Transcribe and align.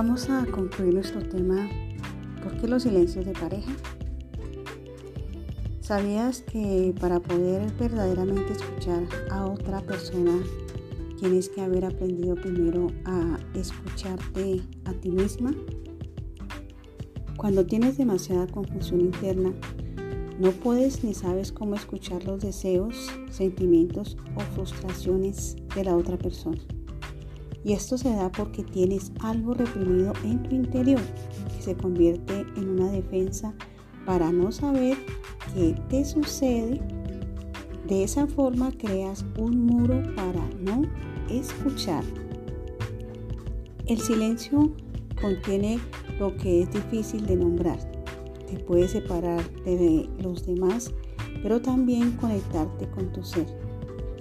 Vamos 0.00 0.30
a 0.30 0.46
concluir 0.46 0.94
nuestro 0.94 1.20
tema 1.28 1.68
¿Por 2.40 2.56
qué 2.56 2.68
los 2.68 2.84
silencios 2.84 3.26
de 3.26 3.32
pareja? 3.32 3.72
¿Sabías 5.80 6.42
que 6.42 6.94
para 7.00 7.18
poder 7.18 7.72
verdaderamente 7.72 8.52
escuchar 8.52 9.02
a 9.28 9.44
otra 9.46 9.80
persona 9.80 10.38
tienes 11.18 11.48
que 11.48 11.62
haber 11.62 11.84
aprendido 11.84 12.36
primero 12.36 12.92
a 13.06 13.40
escucharte 13.54 14.62
a 14.84 14.92
ti 14.92 15.10
misma? 15.10 15.52
Cuando 17.36 17.66
tienes 17.66 17.98
demasiada 17.98 18.46
confusión 18.46 19.00
interna, 19.00 19.52
no 20.38 20.52
puedes 20.52 21.02
ni 21.02 21.12
sabes 21.12 21.50
cómo 21.50 21.74
escuchar 21.74 22.22
los 22.22 22.40
deseos, 22.40 23.10
sentimientos 23.32 24.16
o 24.36 24.40
frustraciones 24.54 25.56
de 25.74 25.82
la 25.82 25.96
otra 25.96 26.16
persona. 26.16 26.62
Y 27.64 27.72
esto 27.72 27.98
se 27.98 28.10
da 28.10 28.30
porque 28.30 28.62
tienes 28.62 29.12
algo 29.20 29.54
reprimido 29.54 30.12
en 30.24 30.42
tu 30.42 30.54
interior 30.54 31.00
que 31.54 31.62
se 31.62 31.76
convierte 31.76 32.46
en 32.56 32.68
una 32.68 32.90
defensa 32.90 33.54
para 34.06 34.32
no 34.32 34.52
saber 34.52 34.96
qué 35.54 35.74
te 35.88 36.04
sucede. 36.04 36.80
De 37.86 38.04
esa 38.04 38.26
forma 38.26 38.70
creas 38.72 39.24
un 39.38 39.66
muro 39.66 40.02
para 40.14 40.46
no 40.60 40.82
escuchar. 41.30 42.04
El 43.86 43.98
silencio 43.98 44.72
contiene 45.20 45.78
lo 46.18 46.36
que 46.36 46.62
es 46.62 46.70
difícil 46.70 47.26
de 47.26 47.36
nombrar. 47.36 47.78
Te 48.46 48.58
puede 48.58 48.88
separar 48.88 49.42
de 49.64 50.08
los 50.22 50.46
demás, 50.46 50.92
pero 51.42 51.60
también 51.60 52.12
conectarte 52.12 52.88
con 52.90 53.12
tu 53.12 53.22
ser. 53.22 53.46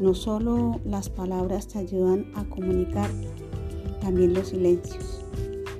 No 0.00 0.14
solo 0.14 0.80
las 0.84 1.08
palabras 1.08 1.68
te 1.68 1.78
ayudan 1.78 2.26
a 2.34 2.44
comunicar, 2.44 3.08
también 4.00 4.34
los 4.34 4.48
silencios. 4.48 5.24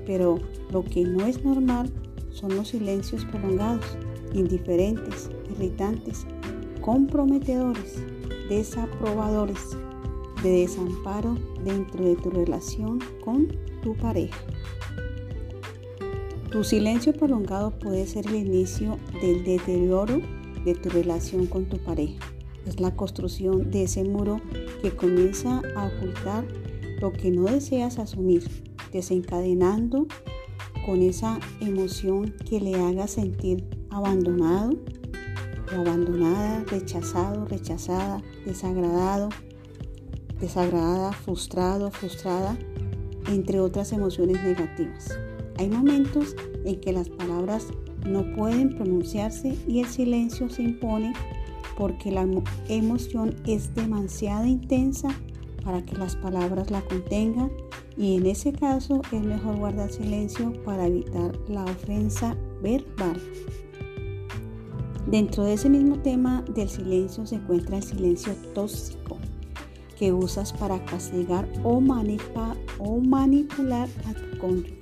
Pero 0.05 0.39
lo 0.71 0.83
que 0.83 1.03
no 1.03 1.25
es 1.25 1.43
normal 1.43 1.91
son 2.31 2.55
los 2.55 2.69
silencios 2.69 3.25
prolongados, 3.25 3.97
indiferentes, 4.33 5.29
irritantes, 5.51 6.25
comprometedores, 6.81 8.03
desaprobadores, 8.49 9.77
de 10.43 10.61
desamparo 10.61 11.37
dentro 11.63 12.05
de 12.05 12.15
tu 12.15 12.29
relación 12.29 12.99
con 13.23 13.47
tu 13.81 13.95
pareja. 13.95 14.37
Tu 16.51 16.63
silencio 16.63 17.11
prolongado 17.13 17.71
puede 17.71 18.05
ser 18.05 18.27
el 18.27 18.35
inicio 18.35 18.97
del 19.21 19.43
deterioro 19.43 20.21
de 20.63 20.75
tu 20.75 20.89
relación 20.89 21.47
con 21.47 21.65
tu 21.65 21.77
pareja. 21.79 22.34
Es 22.65 22.79
la 22.79 22.95
construcción 22.95 23.71
de 23.71 23.83
ese 23.83 24.03
muro 24.03 24.41
que 24.81 24.95
comienza 24.95 25.61
a 25.75 25.87
ocultar 25.87 26.45
lo 26.99 27.11
que 27.11 27.31
no 27.31 27.45
deseas 27.45 27.99
asumir, 27.99 28.43
desencadenando 28.91 30.07
con 30.85 31.01
esa 31.01 31.39
emoción 31.61 32.33
que 32.49 32.59
le 32.59 32.75
haga 32.75 33.07
sentir 33.07 33.65
abandonado 33.89 34.71
abandonada, 35.73 36.63
rechazado, 36.65 37.45
rechazada, 37.45 38.21
desagradado, 38.45 39.29
desagradada, 40.39 41.11
frustrado, 41.11 41.91
frustrada, 41.91 42.57
entre 43.27 43.59
otras 43.59 43.91
emociones 43.91 44.43
negativas. 44.43 45.17
Hay 45.57 45.69
momentos 45.69 46.35
en 46.65 46.79
que 46.79 46.93
las 46.93 47.09
palabras 47.09 47.67
no 48.05 48.35
pueden 48.35 48.75
pronunciarse 48.75 49.57
y 49.67 49.79
el 49.79 49.87
silencio 49.87 50.49
se 50.49 50.63
impone 50.63 51.13
porque 51.77 52.11
la 52.11 52.27
emoción 52.67 53.35
es 53.45 53.73
demasiado 53.75 54.45
intensa 54.45 55.09
para 55.63 55.83
que 55.83 55.97
las 55.97 56.15
palabras 56.15 56.71
la 56.71 56.81
contengan 56.81 57.51
y 57.97 58.17
en 58.17 58.27
ese 58.27 58.53
caso 58.53 59.01
es 59.11 59.21
mejor 59.21 59.57
guardar 59.57 59.91
silencio 59.91 60.53
para 60.63 60.87
evitar 60.87 61.37
la 61.47 61.65
ofensa 61.65 62.37
verbal. 62.61 63.19
Dentro 65.07 65.43
de 65.43 65.53
ese 65.53 65.69
mismo 65.69 65.99
tema 65.99 66.43
del 66.53 66.69
silencio 66.69 67.25
se 67.25 67.35
encuentra 67.35 67.77
el 67.77 67.83
silencio 67.83 68.33
tóxico 68.53 69.17
que 69.97 70.11
usas 70.11 70.51
para 70.51 70.83
castigar 70.85 71.47
o, 71.63 71.79
manipular 71.79 72.57
a 74.07 74.13
tu 74.13 74.37
cónyuge. 74.39 74.77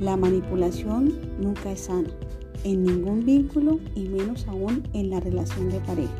La 0.00 0.16
manipulación 0.16 1.12
nunca 1.40 1.72
es 1.72 1.80
sana 1.80 2.08
en 2.64 2.84
ningún 2.84 3.24
vínculo 3.24 3.80
y 3.94 4.08
menos 4.08 4.46
aún 4.48 4.82
en 4.92 5.10
la 5.10 5.20
relación 5.20 5.70
de 5.70 5.80
pareja. 5.80 6.14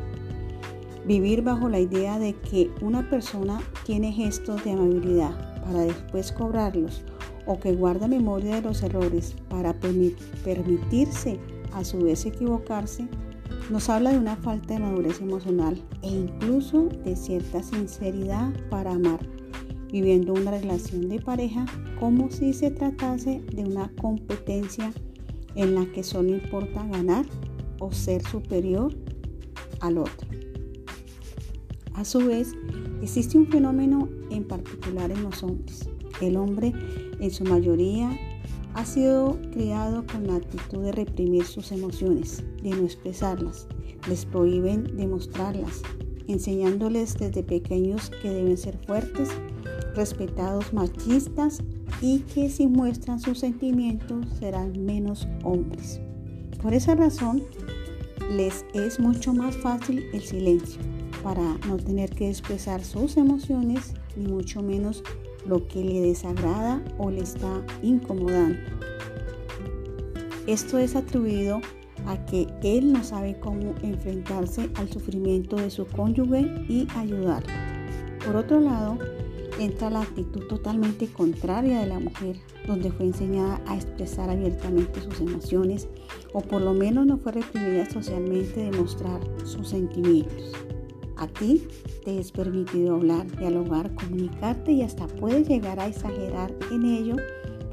Vivir 1.05 1.41
bajo 1.41 1.69
la 1.69 1.79
idea 1.79 2.19
de 2.19 2.33
que 2.33 2.69
una 2.81 3.09
persona 3.09 3.59
tiene 3.85 4.11
gestos 4.11 4.63
de 4.63 4.71
amabilidad 4.71 5.61
para 5.63 5.81
después 5.81 6.31
cobrarlos 6.31 7.03
o 7.45 7.59
que 7.59 7.73
guarda 7.73 8.07
memoria 8.07 8.55
de 8.55 8.61
los 8.61 8.83
errores 8.83 9.35
para 9.49 9.73
permitirse 9.73 11.39
a 11.73 11.83
su 11.83 11.99
vez 11.99 12.25
equivocarse, 12.25 13.07
nos 13.69 13.89
habla 13.89 14.11
de 14.11 14.19
una 14.19 14.35
falta 14.35 14.73
de 14.73 14.79
madurez 14.79 15.21
emocional 15.21 15.81
e 16.01 16.09
incluso 16.09 16.89
de 17.03 17.15
cierta 17.15 17.63
sinceridad 17.63 18.51
para 18.69 18.91
amar, 18.91 19.19
viviendo 19.91 20.33
una 20.33 20.51
relación 20.51 21.09
de 21.09 21.19
pareja 21.19 21.65
como 21.99 22.29
si 22.29 22.53
se 22.53 22.71
tratase 22.71 23.41
de 23.51 23.63
una 23.63 23.91
competencia 24.01 24.91
en 25.55 25.75
la 25.75 25.85
que 25.91 26.03
solo 26.03 26.29
importa 26.29 26.85
ganar 26.87 27.25
o 27.79 27.91
ser 27.91 28.21
superior 28.23 28.93
al 29.79 29.97
otro. 29.97 30.27
A 31.93 32.05
su 32.05 32.19
vez, 32.19 32.53
existe 33.01 33.37
un 33.37 33.47
fenómeno 33.47 34.07
en 34.29 34.45
particular 34.45 35.11
en 35.11 35.23
los 35.23 35.43
hombres. 35.43 35.89
El 36.21 36.37
hombre, 36.37 36.73
en 37.19 37.31
su 37.31 37.43
mayoría, 37.43 38.17
ha 38.73 38.85
sido 38.85 39.37
criado 39.51 40.05
con 40.07 40.27
la 40.27 40.35
actitud 40.35 40.83
de 40.83 40.91
reprimir 40.91 41.43
sus 41.45 41.71
emociones, 41.71 42.43
de 42.61 42.69
no 42.69 42.83
expresarlas. 42.83 43.67
Les 44.07 44.25
prohíben 44.25 44.95
demostrarlas, 44.95 45.81
enseñándoles 46.27 47.17
desde 47.17 47.43
pequeños 47.43 48.11
que 48.21 48.29
deben 48.29 48.57
ser 48.57 48.77
fuertes, 48.85 49.29
respetados, 49.95 50.71
machistas 50.71 51.61
y 52.01 52.19
que 52.19 52.49
si 52.49 52.67
muestran 52.67 53.19
sus 53.19 53.39
sentimientos 53.39 54.25
serán 54.39 54.85
menos 54.85 55.27
hombres. 55.43 55.99
Por 56.61 56.73
esa 56.73 56.95
razón, 56.95 57.43
les 58.31 58.65
es 58.73 58.99
mucho 58.99 59.33
más 59.33 59.57
fácil 59.57 60.03
el 60.13 60.21
silencio 60.21 60.81
para 61.23 61.57
no 61.67 61.77
tener 61.77 62.09
que 62.11 62.29
expresar 62.29 62.83
sus 62.83 63.17
emociones 63.17 63.93
ni 64.15 64.27
mucho 64.27 64.61
menos 64.61 65.03
lo 65.45 65.67
que 65.67 65.83
le 65.83 66.01
desagrada 66.01 66.83
o 66.97 67.09
le 67.09 67.21
está 67.21 67.63
incomodando. 67.81 68.59
Esto 70.47 70.77
es 70.77 70.95
atribuido 70.95 71.61
a 72.05 72.25
que 72.25 72.47
él 72.63 72.93
no 72.93 73.03
sabe 73.03 73.39
cómo 73.39 73.75
enfrentarse 73.83 74.69
al 74.75 74.89
sufrimiento 74.89 75.55
de 75.57 75.69
su 75.69 75.85
cónyuge 75.85 76.41
y 76.67 76.87
ayudar. 76.95 77.43
Por 78.25 78.35
otro 78.35 78.59
lado, 78.59 78.97
entra 79.59 79.89
la 79.89 80.01
actitud 80.01 80.47
totalmente 80.47 81.07
contraria 81.07 81.81
de 81.81 81.87
la 81.87 81.99
mujer, 81.99 82.37
donde 82.65 82.91
fue 82.91 83.07
enseñada 83.07 83.61
a 83.67 83.75
expresar 83.75 84.29
abiertamente 84.29 85.01
sus 85.01 85.19
emociones 85.19 85.87
o 86.33 86.41
por 86.41 86.61
lo 86.61 86.73
menos 86.73 87.05
no 87.05 87.17
fue 87.17 87.33
reprimida 87.33 87.89
socialmente 87.89 88.61
de 88.63 88.77
mostrar 88.77 89.19
sus 89.43 89.69
sentimientos. 89.69 90.53
A 91.17 91.27
ti 91.27 91.67
te 92.05 92.17
es 92.17 92.31
permitido 92.31 92.95
hablar, 92.95 93.27
dialogar, 93.37 93.93
comunicarte 93.93 94.71
y 94.71 94.83
hasta 94.83 95.07
puedes 95.07 95.49
llegar 95.49 95.79
a 95.79 95.87
exagerar 95.87 96.55
en 96.71 96.85
ello 96.85 97.17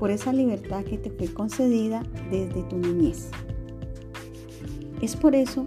por 0.00 0.10
esa 0.10 0.32
libertad 0.32 0.84
que 0.84 0.98
te 0.98 1.10
fue 1.10 1.32
concedida 1.32 2.02
desde 2.30 2.64
tu 2.64 2.76
niñez. 2.76 3.30
Es 5.00 5.14
por 5.14 5.34
eso 5.34 5.66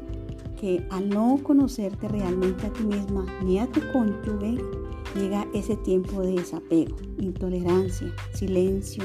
que 0.59 0.85
al 0.89 1.07
no 1.09 1.39
conocerte 1.41 2.09
realmente 2.09 2.67
a 2.67 2.73
ti 2.73 2.83
misma 2.83 3.25
ni 3.43 3.59
a 3.59 3.67
tu 3.67 3.79
cónyuge, 3.93 4.61
llega 5.15 5.47
ese 5.53 5.75
tiempo 5.75 6.21
de 6.21 6.33
desapego, 6.33 6.95
intolerancia, 7.17 8.13
silencio, 8.33 9.03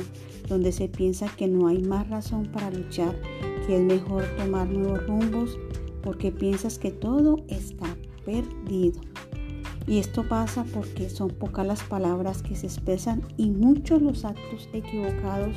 donde 0.48 0.72
se 0.72 0.88
piensa 0.88 1.34
que 1.36 1.48
no 1.48 1.68
hay 1.68 1.82
más 1.82 2.08
razón 2.08 2.46
para 2.52 2.70
luchar, 2.70 3.18
que 3.66 3.76
es 3.76 3.82
mejor 3.82 4.24
tomar 4.36 4.68
nuevos 4.68 5.06
rumbos 5.06 5.58
porque 6.02 6.30
piensas 6.30 6.78
que 6.78 6.90
todo 6.90 7.44
está 7.48 7.96
perdido. 8.24 9.00
Y 9.86 9.98
esto 9.98 10.26
pasa 10.26 10.64
porque 10.72 11.10
son 11.10 11.28
pocas 11.28 11.66
las 11.66 11.82
palabras 11.82 12.42
que 12.42 12.56
se 12.56 12.66
expresan 12.66 13.22
y 13.36 13.50
muchos 13.50 14.00
los 14.00 14.24
actos 14.24 14.68
equivocados 14.72 15.54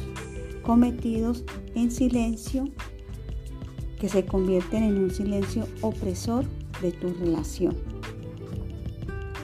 cometidos 0.64 1.46
en 1.76 1.92
silencio 1.92 2.66
que 4.00 4.10
se 4.10 4.26
convierten 4.26 4.84
en 4.84 4.98
un 4.98 5.12
silencio 5.12 5.66
opresor 5.82 6.46
de 6.82 6.92
tu 6.92 7.14
relación. 7.14 7.76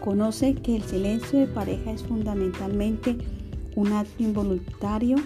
Conoce 0.03 0.53
que 0.55 0.75
el 0.75 0.83
silencio 0.83 1.39
de 1.39 1.47
pareja 1.47 1.91
es 1.91 2.03
fundamentalmente 2.03 3.17
un 3.75 3.93
acto 3.93 4.21
involuntario 4.21 5.17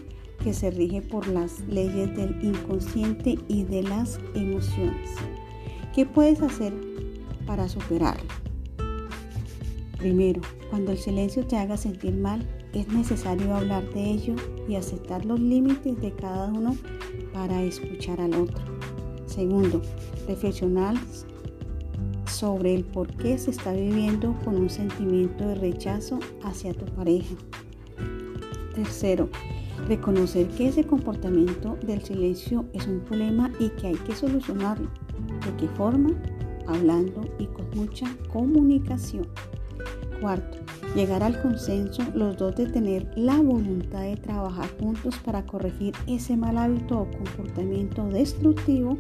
que 0.44 0.54
se 0.54 0.70
rige 0.72 1.02
por 1.02 1.28
las 1.28 1.60
leyes 1.68 2.16
del 2.16 2.38
inconsciente 2.44 3.40
y 3.48 3.64
de 3.64 3.84
las 3.84 4.20
emociones. 4.36 5.10
¿Qué 5.96 6.06
puedes 6.06 6.42
hacer 6.42 6.74
para 7.48 7.68
superarlo. 7.68 8.30
Primero, 9.98 10.42
cuando 10.70 10.92
el 10.92 11.00
silencio 11.00 11.48
te 11.48 11.58
haga 11.58 11.78
sentir 11.78 12.14
mal, 12.14 12.46
es 12.74 12.88
necesario 12.90 13.56
hablar 13.56 13.92
de 13.94 14.12
ello 14.12 14.36
y 14.68 14.76
aceptar 14.76 15.26
los 15.26 15.40
límites 15.40 16.00
de 16.00 16.12
cada 16.12 16.50
uno 16.50 16.78
para 17.34 17.64
escuchar 17.64 18.22
al 18.22 18.36
otro. 18.36 18.64
Segundo, 19.26 19.82
reflexionar 20.28 20.96
sobre 22.38 22.76
el 22.76 22.84
por 22.84 23.08
qué 23.18 23.36
se 23.40 23.50
está 23.50 23.74
viviendo 23.74 24.36
con 24.46 24.58
un 24.58 24.70
sentimiento 24.70 25.48
de 25.48 25.56
rechazo 25.56 26.20
hacia 26.44 26.72
tu 26.72 26.86
pareja. 26.86 27.34
Tercero, 28.76 29.28
reconocer 29.88 30.48
que 30.50 30.68
ese 30.68 30.84
comportamiento 30.84 31.80
del 31.82 32.04
silencio 32.04 32.66
es 32.74 32.86
un 32.86 33.00
problema 33.00 33.52
y 33.60 33.70
que 33.70 33.88
hay 33.88 33.96
que 33.96 34.16
solucionarlo. 34.16 34.88
¿De 35.46 35.56
qué 35.58 35.68
forma? 35.70 36.12
Hablando 36.68 37.22
y 37.40 37.48
con 37.48 37.66
mucha 37.74 38.06
comunicación. 38.32 39.26
Cuarto, 40.22 40.60
llegar 40.96 41.24
al 41.24 41.42
consenso, 41.42 42.04
los 42.14 42.38
dos 42.38 42.56
de 42.56 42.68
tener 42.68 43.08
la 43.16 43.38
voluntad 43.38 44.02
de 44.02 44.18
trabajar 44.18 44.70
juntos 44.80 45.16
para 45.24 45.46
corregir 45.46 45.94
ese 46.08 46.36
mal 46.38 46.58
hábito 46.58 47.02
o 47.02 47.12
comportamiento 47.12 48.08
destructivo 48.08 48.98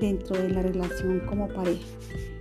dentro 0.00 0.36
de 0.36 0.50
la 0.50 0.62
relación 0.62 1.20
como 1.28 1.48
pareja. 1.48 1.84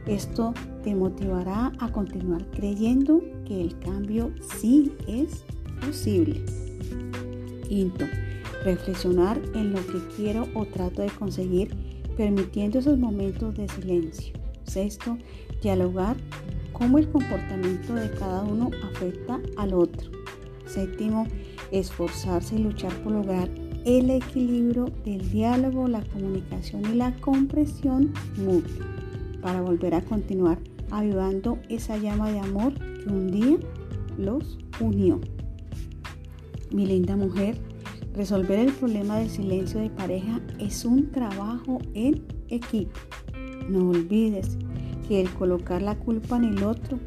Esto 0.06 0.54
te 0.84 0.96
motivará 0.96 1.72
a 1.80 1.92
continuar 1.92 2.46
creyendo 2.52 3.22
que 3.46 3.62
el 3.62 3.78
cambio 3.80 4.32
sí 4.60 4.92
es 5.08 5.44
posible. 5.86 6.44
Quinto, 7.68 8.06
reflexionar 8.64 9.40
en 9.54 9.74
lo 9.74 9.86
que 9.86 10.00
quiero 10.16 10.48
o 10.54 10.66
trato 10.66 11.02
de 11.02 11.10
conseguir, 11.10 11.76
permitiendo 12.18 12.80
esos 12.80 12.98
momentos 12.98 13.56
de 13.56 13.68
silencio. 13.68 14.34
Sexto, 14.64 15.18
dialogar 15.62 16.18
cómo 16.82 16.98
el 16.98 17.08
comportamiento 17.12 17.94
de 17.94 18.10
cada 18.10 18.42
uno 18.42 18.72
afecta 18.84 19.40
al 19.56 19.76
otro. 19.76 20.10
Séptimo, 20.66 21.28
esforzarse 21.70 22.56
y 22.56 22.64
luchar 22.64 22.92
por 23.04 23.12
lograr 23.12 23.52
el 23.86 24.10
equilibrio 24.10 24.86
del 25.06 25.30
diálogo, 25.30 25.88
la 25.88 26.04
comunicación 26.06 26.82
y 26.92 26.96
la 26.96 27.16
comprensión 27.18 28.12
mutua 28.36 28.88
para 29.44 29.62
volver 29.62 29.94
a 29.94 30.02
continuar 30.02 30.58
avivando 30.90 31.60
esa 31.70 31.98
llama 31.98 32.32
de 32.32 32.40
amor 32.40 32.74
que 32.74 33.10
un 33.10 33.28
día 33.30 33.58
los 34.18 34.58
unió. 34.80 35.22
Mi 36.72 36.88
linda 36.88 37.16
mujer, 37.16 37.58
resolver 38.16 38.58
el 38.58 38.74
problema 38.74 39.20
del 39.20 39.30
silencio 39.30 39.80
de 39.80 39.92
pareja 39.92 40.42
es 40.58 40.84
un 40.84 41.12
trabajo 41.12 41.78
en 41.94 42.24
equipo. 42.50 43.00
No 43.70 43.90
olvides 43.90 44.58
que 45.12 45.20
el 45.20 45.30
colocar 45.34 45.82
la 45.82 46.00
culpa 46.00 46.38
en 46.38 46.46
el 46.46 46.64
otro 46.64 46.98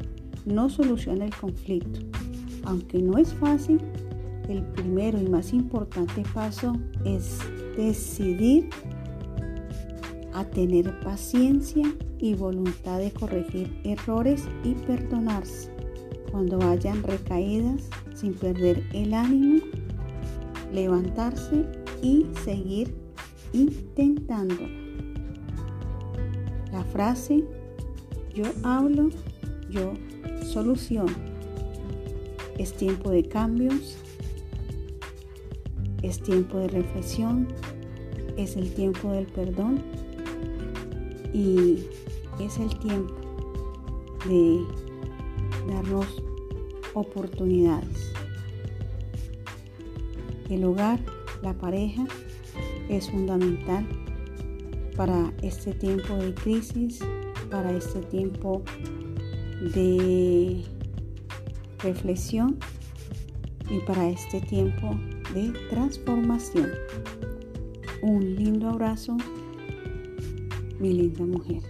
no 0.45 0.69
soluciona 0.69 1.25
el 1.25 1.33
conflicto. 1.33 2.01
Aunque 2.63 2.99
no 2.99 3.17
es 3.17 3.33
fácil, 3.33 3.81
el 4.47 4.61
primero 4.61 5.19
y 5.19 5.27
más 5.27 5.53
importante 5.53 6.21
paso 6.31 6.73
es 7.03 7.39
decidir 7.75 8.69
a 10.33 10.45
tener 10.45 10.99
paciencia 10.99 11.91
y 12.19 12.35
voluntad 12.35 12.99
de 12.99 13.11
corregir 13.11 13.75
errores 13.83 14.43
y 14.63 14.75
perdonarse 14.75 15.71
cuando 16.29 16.61
hayan 16.61 17.01
recaídas 17.01 17.89
sin 18.13 18.35
perder 18.35 18.83
el 18.93 19.15
ánimo, 19.15 19.63
levantarse 20.71 21.65
y 22.03 22.27
seguir 22.43 22.93
intentando. 23.51 24.61
La 26.71 26.83
frase 26.83 27.64
yo 28.35 28.43
hablo, 28.63 29.09
yo 29.69 29.93
soluciono. 30.43 31.15
Es 32.57 32.73
tiempo 32.73 33.09
de 33.09 33.23
cambios, 33.23 33.97
es 36.01 36.21
tiempo 36.21 36.59
de 36.59 36.67
reflexión, 36.67 37.47
es 38.37 38.55
el 38.57 38.73
tiempo 38.73 39.11
del 39.11 39.25
perdón 39.25 39.81
y 41.33 41.85
es 42.39 42.57
el 42.59 42.77
tiempo 42.79 43.13
de 44.27 44.59
darnos 45.67 46.07
oportunidades. 46.93 48.11
El 50.49 50.63
hogar, 50.63 50.99
la 51.41 51.53
pareja, 51.53 52.05
es 52.89 53.09
fundamental 53.09 53.85
para 54.95 55.33
este 55.41 55.73
tiempo 55.73 56.15
de 56.15 56.33
crisis, 56.33 56.99
para 57.55 57.71
este 57.71 58.01
tiempo 58.01 58.63
de 59.73 60.61
reflexión 61.79 62.57
y 63.69 63.79
para 63.87 64.09
este 64.09 64.41
tiempo 64.41 64.93
de 65.33 65.53
transformación. 65.69 66.69
Un 68.01 68.35
lindo 68.35 68.67
abrazo 68.67 69.15
mi 70.81 70.91
linda 70.91 71.23
mujer. 71.23 71.63